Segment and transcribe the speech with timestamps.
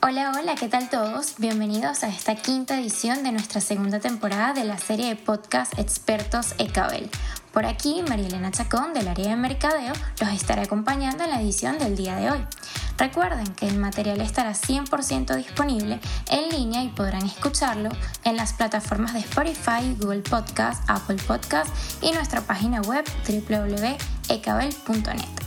[0.00, 1.34] Hola, hola, ¿qué tal todos?
[1.38, 6.54] Bienvenidos a esta quinta edición de nuestra segunda temporada de la serie de podcast Expertos
[6.58, 7.10] Ecabel.
[7.52, 11.78] Por aquí, María Elena Chacón, del área de mercadeo, los estará acompañando en la edición
[11.78, 12.38] del día de hoy.
[12.96, 15.98] Recuerden que el material estará 100% disponible
[16.30, 17.90] en línea y podrán escucharlo
[18.22, 25.37] en las plataformas de Spotify, Google Podcast, Apple Podcast y nuestra página web www.ecabel.net.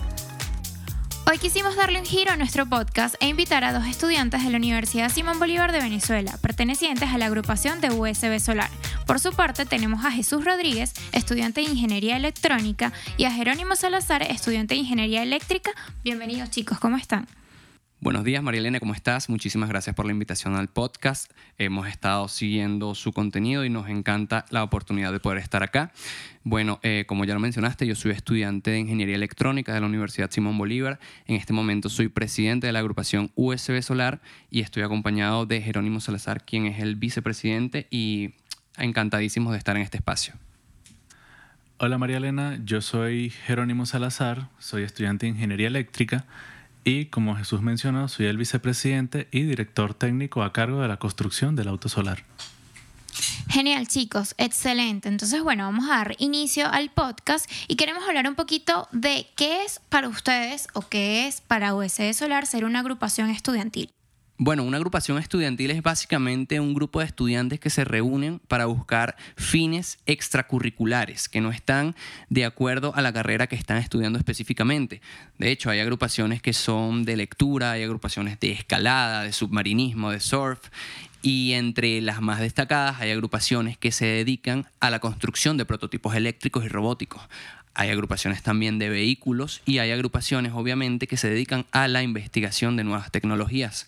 [1.31, 4.57] Hoy quisimos darle un giro a nuestro podcast e invitar a dos estudiantes de la
[4.57, 8.69] Universidad Simón Bolívar de Venezuela, pertenecientes a la agrupación de USB Solar.
[9.07, 14.23] Por su parte, tenemos a Jesús Rodríguez, estudiante de Ingeniería Electrónica, y a Jerónimo Salazar,
[14.23, 15.71] estudiante de Ingeniería Eléctrica.
[16.04, 17.29] Bienvenidos chicos, ¿cómo están?
[18.04, 19.29] Buenos días, María Elena, ¿cómo estás?
[19.29, 21.32] Muchísimas gracias por la invitación al podcast.
[21.60, 25.91] Hemos estado siguiendo su contenido y nos encanta la oportunidad de poder estar acá.
[26.43, 30.32] Bueno, eh, como ya lo mencionaste, yo soy estudiante de Ingeniería Electrónica de la Universidad
[30.32, 31.00] Simón Bolívar.
[31.27, 35.99] En este momento soy presidente de la agrupación USB Solar y estoy acompañado de Jerónimo
[35.99, 38.31] Salazar, quien es el vicepresidente y
[38.79, 40.33] encantadísimos de estar en este espacio.
[41.77, 46.25] Hola María Elena, yo soy Jerónimo Salazar, soy estudiante de Ingeniería Eléctrica
[46.83, 51.55] y como Jesús mencionó, soy el vicepresidente y director técnico a cargo de la construcción
[51.55, 52.23] del auto solar.
[53.49, 55.09] Genial chicos, excelente.
[55.09, 59.63] Entonces, bueno, vamos a dar inicio al podcast y queremos hablar un poquito de qué
[59.63, 63.91] es para ustedes o qué es para USD Solar ser una agrupación estudiantil.
[64.44, 69.16] Bueno, una agrupación estudiantil es básicamente un grupo de estudiantes que se reúnen para buscar
[69.36, 71.95] fines extracurriculares que no están
[72.30, 75.00] de acuerdo a la carrera que están estudiando específicamente.
[75.38, 80.19] De hecho, hay agrupaciones que son de lectura, hay agrupaciones de escalada, de submarinismo, de
[80.19, 80.69] surf,
[81.22, 86.16] y entre las más destacadas hay agrupaciones que se dedican a la construcción de prototipos
[86.16, 87.22] eléctricos y robóticos.
[87.75, 92.75] Hay agrupaciones también de vehículos y hay agrupaciones obviamente que se dedican a la investigación
[92.75, 93.86] de nuevas tecnologías.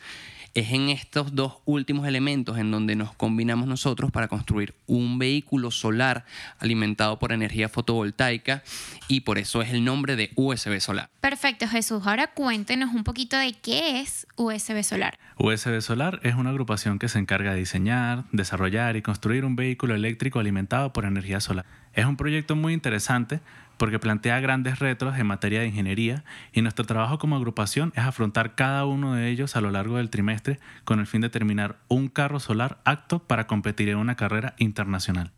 [0.53, 5.71] Es en estos dos últimos elementos en donde nos combinamos nosotros para construir un vehículo
[5.71, 6.25] solar
[6.59, 8.61] alimentado por energía fotovoltaica
[9.07, 11.09] y por eso es el nombre de USB Solar.
[11.21, 12.05] Perfecto, Jesús.
[12.05, 15.17] Ahora cuéntenos un poquito de qué es USB Solar.
[15.39, 19.95] USB Solar es una agrupación que se encarga de diseñar, desarrollar y construir un vehículo
[19.95, 21.65] eléctrico alimentado por energía solar.
[21.93, 23.39] Es un proyecto muy interesante
[23.77, 28.55] porque plantea grandes retos en materia de ingeniería y nuestro trabajo como agrupación es afrontar
[28.55, 32.07] cada uno de ellos a lo largo del trimestre con el fin de terminar un
[32.07, 35.31] carro solar apto para competir en una carrera internacional.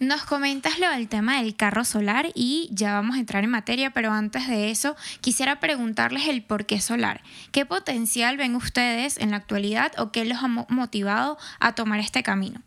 [0.00, 3.90] Nos comentas lo del tema del carro solar y ya vamos a entrar en materia,
[3.90, 7.22] pero antes de eso quisiera preguntarles el por qué solar.
[7.52, 12.22] ¿Qué potencial ven ustedes en la actualidad o qué los ha motivado a tomar este
[12.22, 12.60] camino?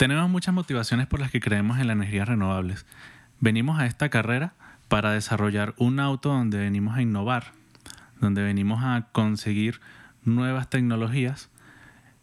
[0.00, 2.86] Tenemos muchas motivaciones por las que creemos en las energías renovables.
[3.38, 4.54] Venimos a esta carrera
[4.88, 7.52] para desarrollar un auto donde venimos a innovar,
[8.18, 9.82] donde venimos a conseguir
[10.24, 11.50] nuevas tecnologías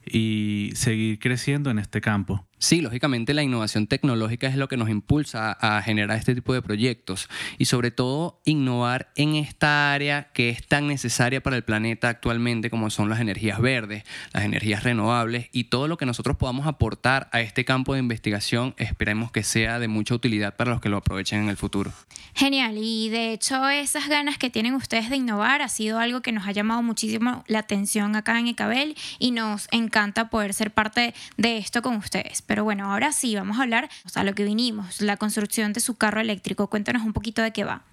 [0.03, 2.46] y seguir creciendo en este campo.
[2.59, 6.63] Sí, lógicamente la innovación tecnológica es lo que nos impulsa a generar este tipo de
[6.63, 7.29] proyectos
[7.59, 12.71] y sobre todo innovar en esta área que es tan necesaria para el planeta actualmente
[12.71, 17.29] como son las energías verdes, las energías renovables y todo lo que nosotros podamos aportar
[17.31, 20.97] a este campo de investigación esperemos que sea de mucha utilidad para los que lo
[20.97, 21.93] aprovechen en el futuro.
[22.33, 26.31] Genial y de hecho esas ganas que tienen ustedes de innovar ha sido algo que
[26.31, 31.13] nos ha llamado muchísimo la atención acá en Ecabel y nos encanta poder ser parte
[31.37, 32.41] de esto con ustedes.
[32.47, 35.95] Pero bueno, ahora sí, vamos a hablar a lo que vinimos, la construcción de su
[35.95, 36.67] carro eléctrico.
[36.67, 37.83] Cuéntanos un poquito de qué va.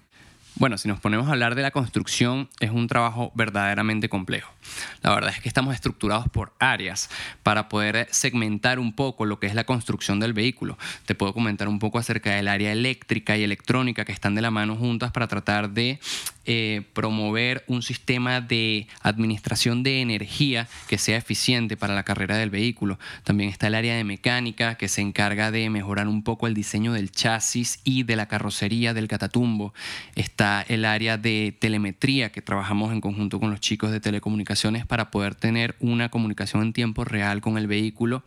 [0.57, 4.53] Bueno, si nos ponemos a hablar de la construcción, es un trabajo verdaderamente complejo.
[5.01, 7.09] La verdad es que estamos estructurados por áreas
[7.43, 10.77] para poder segmentar un poco lo que es la construcción del vehículo.
[11.05, 14.49] Te puedo comentar un poco acerca del área eléctrica y electrónica que están de la
[14.49, 15.99] mano juntas para tratar de
[16.45, 22.49] eh, promover un sistema de administración de energía que sea eficiente para la carrera del
[22.49, 22.97] vehículo.
[23.25, 26.93] También está el área de mecánica que se encarga de mejorar un poco el diseño
[26.93, 29.73] del chasis y de la carrocería del catatumbo.
[30.15, 35.11] Está el área de telemetría que trabajamos en conjunto con los chicos de telecomunicaciones para
[35.11, 38.23] poder tener una comunicación en tiempo real con el vehículo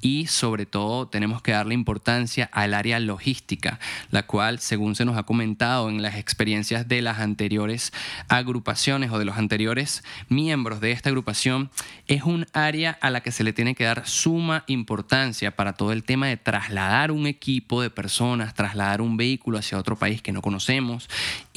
[0.00, 3.78] y sobre todo tenemos que darle importancia al área logística,
[4.10, 7.92] la cual según se nos ha comentado en las experiencias de las anteriores
[8.28, 11.70] agrupaciones o de los anteriores miembros de esta agrupación,
[12.06, 15.92] es un área a la que se le tiene que dar suma importancia para todo
[15.92, 20.32] el tema de trasladar un equipo de personas, trasladar un vehículo hacia otro país que
[20.32, 21.08] no conocemos.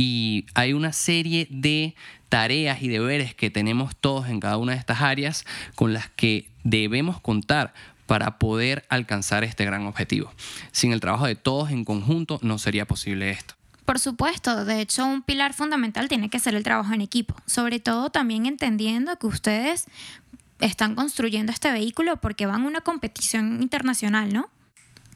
[0.05, 1.95] Y hay una serie de
[2.27, 5.45] tareas y deberes que tenemos todos en cada una de estas áreas
[5.75, 7.73] con las que debemos contar
[8.05, 10.29] para poder alcanzar este gran objetivo.
[10.73, 13.53] Sin el trabajo de todos en conjunto no sería posible esto.
[13.85, 17.79] Por supuesto, de hecho un pilar fundamental tiene que ser el trabajo en equipo, sobre
[17.79, 19.85] todo también entendiendo que ustedes
[20.59, 24.49] están construyendo este vehículo porque van a una competición internacional, ¿no?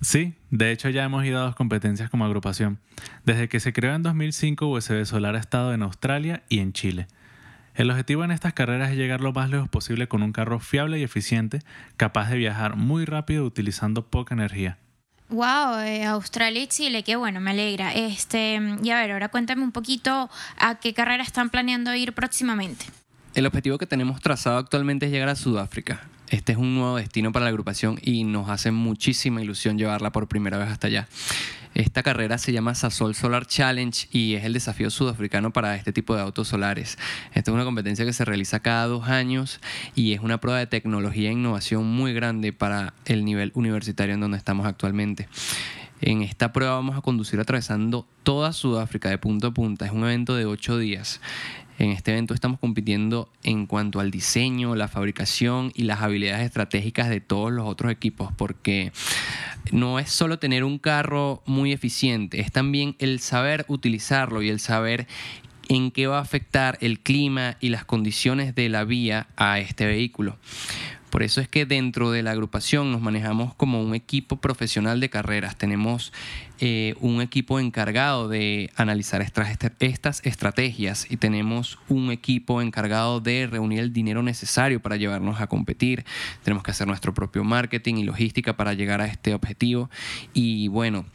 [0.02, 2.80] Sí, de hecho ya hemos ido a dos competencias como agrupación.
[3.26, 7.08] Desde que se creó en 2005, USB Solar ha estado en Australia y en Chile.
[7.74, 11.00] El objetivo en estas carreras es llegar lo más lejos posible con un carro fiable
[11.00, 11.60] y eficiente,
[11.96, 14.78] capaz de viajar muy rápido utilizando poca energía.
[15.30, 17.94] Wow, eh, Australia y Chile, qué bueno, me alegra.
[17.94, 22.86] Este, y a ver, ahora cuéntame un poquito a qué carrera están planeando ir próximamente.
[23.36, 26.02] El objetivo que tenemos trazado actualmente es llegar a Sudáfrica.
[26.30, 30.28] Este es un nuevo destino para la agrupación y nos hace muchísima ilusión llevarla por
[30.28, 31.08] primera vez hasta allá.
[31.74, 36.16] Esta carrera se llama Sasol Solar Challenge y es el desafío sudafricano para este tipo
[36.16, 36.98] de autos solares.
[37.34, 39.62] Esta es una competencia que se realiza cada dos años
[39.96, 44.20] y es una prueba de tecnología e innovación muy grande para el nivel universitario en
[44.20, 45.30] donde estamos actualmente.
[46.02, 49.86] En esta prueba vamos a conducir atravesando toda Sudáfrica de punta a punta.
[49.86, 51.22] Es un evento de ocho días.
[51.78, 57.08] En este evento estamos compitiendo en cuanto al diseño, la fabricación y las habilidades estratégicas
[57.10, 58.92] de todos los otros equipos, porque
[59.72, 64.60] no es solo tener un carro muy eficiente, es también el saber utilizarlo y el
[64.60, 65.08] saber
[65.70, 69.86] en qué va a afectar el clima y las condiciones de la vía a este
[69.86, 70.38] vehículo.
[71.10, 75.10] Por eso es que dentro de la agrupación nos manejamos como un equipo profesional de
[75.10, 75.58] carreras.
[75.58, 76.12] Tenemos
[76.60, 83.80] eh, un equipo encargado de analizar estas estrategias y tenemos un equipo encargado de reunir
[83.80, 86.06] el dinero necesario para llevarnos a competir.
[86.44, 89.90] Tenemos que hacer nuestro propio marketing y logística para llegar a este objetivo.
[90.34, 91.06] Y bueno,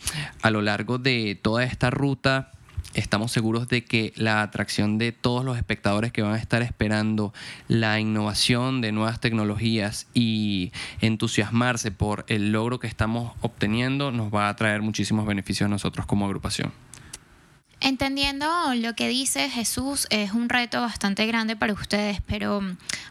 [0.41, 2.51] a lo largo de toda esta ruta
[2.95, 7.33] estamos seguros de que la atracción de todos los espectadores que van a estar esperando
[7.69, 14.49] la innovación de nuevas tecnologías y entusiasmarse por el logro que estamos obteniendo nos va
[14.49, 16.73] a traer muchísimos beneficios a nosotros como agrupación.
[17.85, 18.47] Entendiendo
[18.77, 22.61] lo que dice Jesús, es un reto bastante grande para ustedes, pero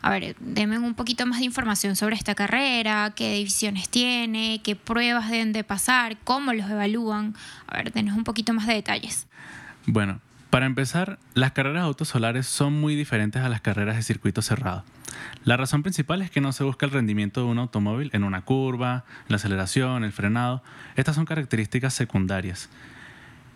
[0.02, 4.78] a ver, denme un poquito más de información sobre esta carrera, qué divisiones tiene, qué
[4.78, 7.36] pruebas deben de pasar, cómo los evalúan.
[7.68, 9.28] A ver, denos un poquito más de detalles.
[9.86, 10.20] Bueno,
[10.52, 14.84] para empezar, las carreras autosolares son muy diferentes a las carreras de circuito cerrado.
[15.44, 18.42] La razón principal es que no se busca el rendimiento de un automóvil en una
[18.42, 20.62] curva, la aceleración, el frenado.
[20.96, 22.70] Estas son características secundarias.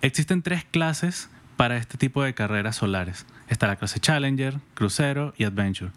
[0.01, 3.25] Existen tres clases para este tipo de carreras solares.
[3.49, 5.91] Está la clase Challenger, Crucero y Adventure.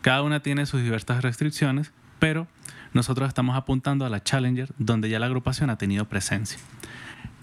[0.00, 2.46] Cada una tiene sus diversas restricciones, pero
[2.92, 6.58] nosotros estamos apuntando a la Challenger, donde ya la agrupación ha tenido presencia.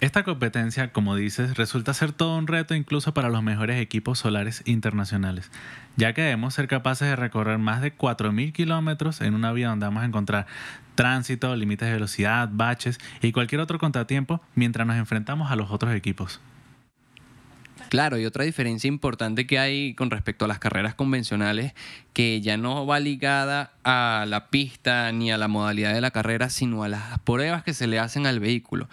[0.00, 4.62] Esta competencia, como dices, resulta ser todo un reto incluso para los mejores equipos solares
[4.64, 5.50] internacionales,
[5.96, 9.84] ya que debemos ser capaces de recorrer más de 4.000 kilómetros en una vía donde
[9.84, 10.46] vamos a encontrar
[10.94, 15.94] tránsito, límites de velocidad, baches y cualquier otro contratiempo mientras nos enfrentamos a los otros
[15.94, 16.40] equipos.
[17.90, 21.74] Claro, y otra diferencia importante que hay con respecto a las carreras convencionales,
[22.14, 26.48] que ya no va ligada a la pista ni a la modalidad de la carrera,
[26.48, 28.88] sino a las pruebas que se le hacen al vehículo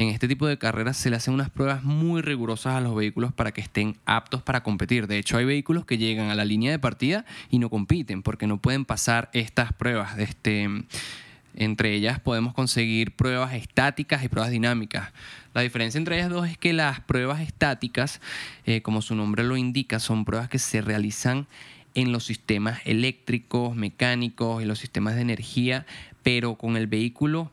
[0.00, 3.34] en este tipo de carreras se le hacen unas pruebas muy rigurosas a los vehículos
[3.34, 5.06] para que estén aptos para competir.
[5.06, 8.46] De hecho, hay vehículos que llegan a la línea de partida y no compiten porque
[8.46, 10.18] no pueden pasar estas pruebas.
[10.18, 10.70] Este,
[11.54, 15.12] entre ellas podemos conseguir pruebas estáticas y pruebas dinámicas.
[15.52, 18.22] La diferencia entre ellas dos es que las pruebas estáticas,
[18.64, 21.46] eh, como su nombre lo indica, son pruebas que se realizan
[21.94, 25.84] en los sistemas eléctricos, mecánicos, en los sistemas de energía,
[26.22, 27.50] pero con el vehículo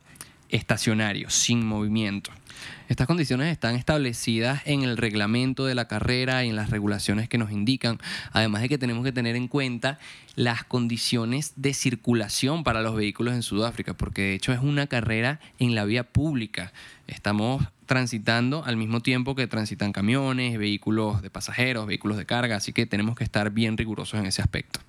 [0.50, 2.32] estacionario, sin movimiento.
[2.90, 7.38] Estas condiciones están establecidas en el reglamento de la carrera y en las regulaciones que
[7.38, 8.00] nos indican,
[8.32, 10.00] además de que tenemos que tener en cuenta
[10.36, 15.40] las condiciones de circulación para los vehículos en Sudáfrica, porque de hecho es una carrera
[15.60, 16.72] en la vía pública.
[17.08, 22.74] Estamos transitando al mismo tiempo que transitan camiones, vehículos de pasajeros, vehículos de carga, así
[22.74, 24.80] que tenemos que estar bien rigurosos en ese aspecto.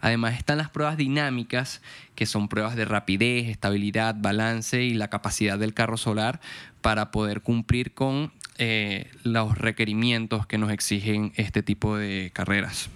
[0.00, 1.82] Además están las pruebas dinámicas,
[2.14, 6.40] que son pruebas de rapidez, estabilidad, balance y la capacidad del carro solar
[6.80, 12.88] para poder cumplir con eh, los requerimientos que nos exigen este tipo de carreras.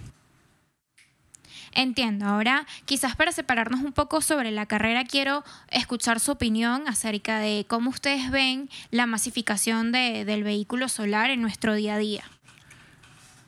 [1.73, 2.25] Entiendo.
[2.25, 7.65] Ahora, quizás para separarnos un poco sobre la carrera, quiero escuchar su opinión acerca de
[7.67, 12.23] cómo ustedes ven la masificación del vehículo solar en nuestro día a día.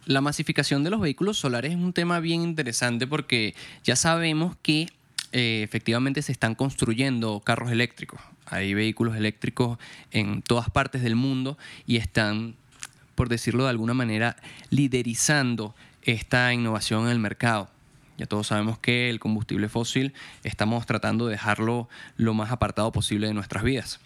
[0.05, 3.55] La masificación de los vehículos solares es un tema bien interesante porque
[3.85, 4.89] ya sabemos que
[5.31, 8.19] eh, efectivamente se están construyendo carros eléctricos.
[8.45, 9.77] Hay vehículos eléctricos
[10.11, 11.57] en todas partes del mundo
[11.87, 12.55] y están,
[13.15, 14.35] por decirlo de alguna manera,
[14.69, 17.69] liderizando esta innovación en el mercado.
[18.17, 23.27] Ya todos sabemos que el combustible fósil estamos tratando de dejarlo lo más apartado posible
[23.27, 24.01] de nuestras vidas.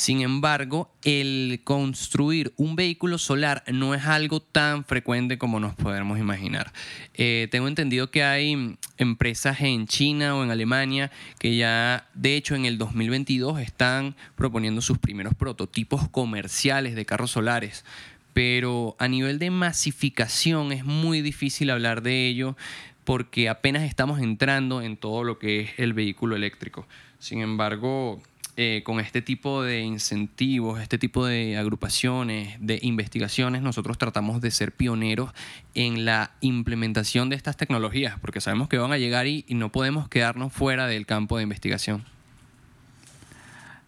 [0.00, 6.18] Sin embargo, el construir un vehículo solar no es algo tan frecuente como nos podemos
[6.18, 6.72] imaginar.
[7.12, 12.54] Eh, tengo entendido que hay empresas en China o en Alemania que ya, de hecho,
[12.54, 17.84] en el 2022 están proponiendo sus primeros prototipos comerciales de carros solares
[18.32, 22.56] pero a nivel de masificación es muy difícil hablar de ello
[23.04, 26.86] porque apenas estamos entrando en todo lo que es el vehículo eléctrico.
[27.18, 28.22] Sin embargo,
[28.56, 34.50] eh, con este tipo de incentivos, este tipo de agrupaciones, de investigaciones, nosotros tratamos de
[34.50, 35.32] ser pioneros
[35.74, 40.08] en la implementación de estas tecnologías, porque sabemos que van a llegar y no podemos
[40.08, 42.04] quedarnos fuera del campo de investigación.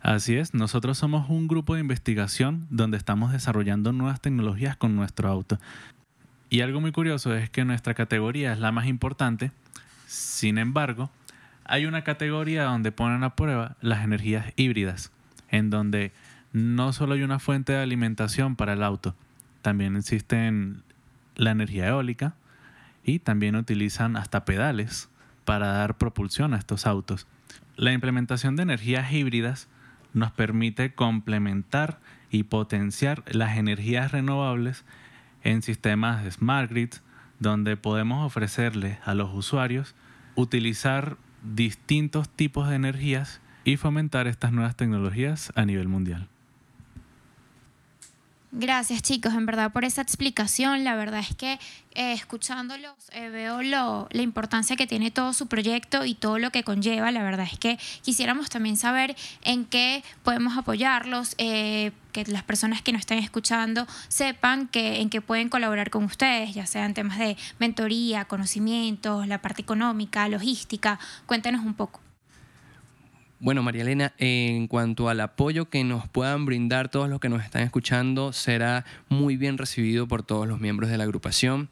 [0.03, 5.29] Así es, nosotros somos un grupo de investigación donde estamos desarrollando nuevas tecnologías con nuestro
[5.29, 5.61] auto.
[6.51, 9.53] Y algo muy curioso es que nuestra categoría es la más importante,
[10.09, 11.09] sin embargo,
[11.65, 15.13] hay una categoría donde ponen a prueba las energías híbridas,
[15.49, 16.13] en donde
[16.53, 19.15] no solo hay una fuente de alimentación para el auto,
[19.63, 20.83] también existen
[21.37, 22.35] la energía eólica
[23.05, 25.09] y también utilizan hasta pedales
[25.45, 27.27] para dar propulsión a estos autos.
[27.77, 29.69] La implementación de energías híbridas
[30.13, 32.01] nos permite complementar
[32.31, 34.85] y potenciar las energías renovables
[35.43, 36.91] en sistemas de smart grid,
[37.39, 39.95] donde podemos ofrecerle a los usuarios
[40.35, 46.29] utilizar distintos tipos de energías y fomentar estas nuevas tecnologías a nivel mundial.
[48.55, 50.85] Gracias chicos, en verdad por esa explicación.
[50.85, 51.59] La verdad es que
[51.95, 56.51] eh, escuchándolos eh, veo lo, la importancia que tiene todo su proyecto y todo lo
[56.51, 57.11] que conlleva.
[57.13, 62.83] La verdad es que quisiéramos también saber en qué podemos apoyarlos, eh, que las personas
[62.83, 67.19] que nos estén escuchando sepan que, en qué pueden colaborar con ustedes, ya sean temas
[67.19, 70.99] de mentoría, conocimientos, la parte económica, logística.
[71.25, 72.02] Cuéntenos un poco.
[73.43, 77.43] Bueno, María Elena, en cuanto al apoyo que nos puedan brindar todos los que nos
[77.43, 81.69] están escuchando, será muy bien recibido por todos los miembros de la agrupación.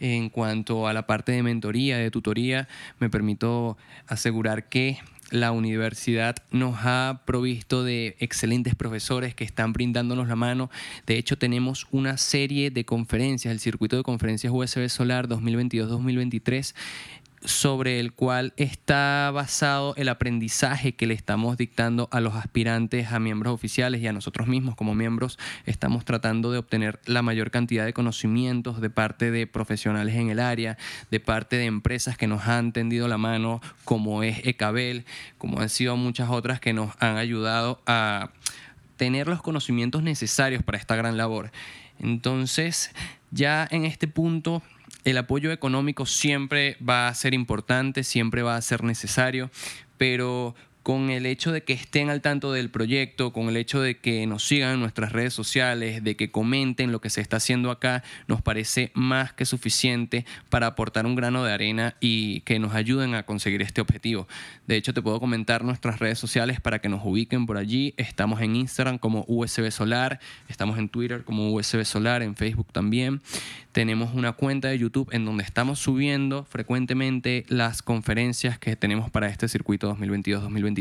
[0.00, 2.66] En cuanto a la parte de mentoría, de tutoría,
[2.98, 4.98] me permito asegurar que
[5.30, 10.70] la universidad nos ha provisto de excelentes profesores que están brindándonos la mano.
[11.06, 16.74] De hecho, tenemos una serie de conferencias, el circuito de conferencias USB Solar 2022-2023,
[17.44, 23.18] sobre el cual está basado el aprendizaje que le estamos dictando a los aspirantes a
[23.18, 25.38] miembros oficiales y a nosotros mismos como miembros.
[25.66, 30.40] Estamos tratando de obtener la mayor cantidad de conocimientos de parte de profesionales en el
[30.40, 30.78] área,
[31.10, 35.04] de parte de empresas que nos han tendido la mano, como es Ecabel,
[35.38, 38.30] como han sido muchas otras que nos han ayudado a
[38.96, 41.50] tener los conocimientos necesarios para esta gran labor.
[41.98, 42.92] Entonces,
[43.30, 44.62] ya en este punto
[45.04, 49.50] el apoyo económico siempre va a ser importante, siempre va a ser necesario,
[49.98, 53.98] pero con el hecho de que estén al tanto del proyecto, con el hecho de
[53.98, 57.70] que nos sigan en nuestras redes sociales, de que comenten lo que se está haciendo
[57.70, 62.74] acá, nos parece más que suficiente para aportar un grano de arena y que nos
[62.74, 64.26] ayuden a conseguir este objetivo.
[64.66, 67.94] De hecho, te puedo comentar nuestras redes sociales para que nos ubiquen por allí.
[67.96, 73.20] Estamos en Instagram como USB Solar, estamos en Twitter como USB Solar, en Facebook también.
[73.70, 79.28] Tenemos una cuenta de YouTube en donde estamos subiendo frecuentemente las conferencias que tenemos para
[79.28, 80.71] este circuito 2022-2023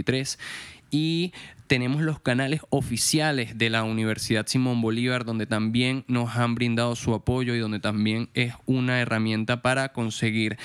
[0.91, 1.33] y
[1.67, 7.13] tenemos los canales oficiales de la Universidad Simón Bolívar donde también nos han brindado su
[7.13, 10.57] apoyo y donde también es una herramienta para conseguir,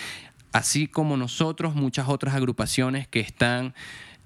[0.53, 3.75] así como nosotros, muchas otras agrupaciones que están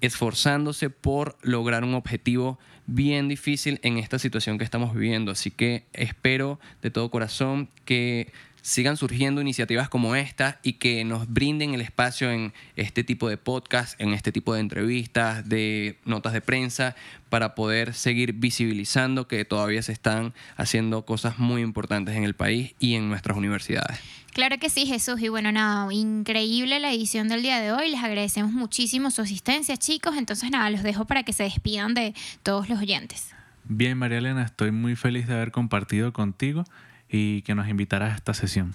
[0.01, 5.31] esforzándose por lograr un objetivo bien difícil en esta situación que estamos viviendo.
[5.31, 8.31] Así que espero de todo corazón que
[8.61, 13.37] sigan surgiendo iniciativas como esta y que nos brinden el espacio en este tipo de
[13.37, 16.95] podcast, en este tipo de entrevistas, de notas de prensa,
[17.29, 22.75] para poder seguir visibilizando que todavía se están haciendo cosas muy importantes en el país
[22.79, 23.99] y en nuestras universidades.
[24.33, 25.21] Claro que sí, Jesús.
[25.21, 27.91] Y bueno, nada, increíble la edición del día de hoy.
[27.91, 30.15] Les agradecemos muchísimo su asistencia, chicos.
[30.17, 32.13] Entonces, nada, los dejo para que se despidan de
[32.43, 33.31] todos los oyentes.
[33.65, 36.63] Bien, María Elena, estoy muy feliz de haber compartido contigo
[37.11, 38.73] y que nos invitaras a esta sesión.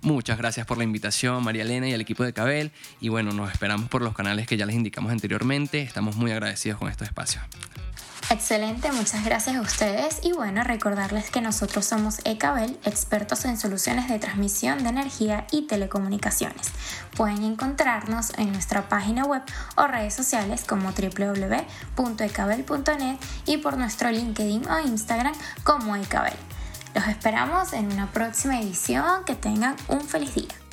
[0.00, 2.72] Muchas gracias por la invitación, María Elena y al equipo de Cabel.
[3.00, 5.80] Y bueno, nos esperamos por los canales que ya les indicamos anteriormente.
[5.80, 7.42] Estamos muy agradecidos con estos espacios.
[8.30, 14.08] Excelente, muchas gracias a ustedes y bueno, recordarles que nosotros somos Ecabel, expertos en soluciones
[14.08, 16.68] de transmisión de energía y telecomunicaciones.
[17.16, 19.42] Pueden encontrarnos en nuestra página web
[19.76, 26.32] o redes sociales como www.ecabel.net y por nuestro LinkedIn o Instagram como Ecabel.
[26.94, 29.24] Los esperamos en una próxima edición.
[29.24, 30.63] Que tengan un feliz día.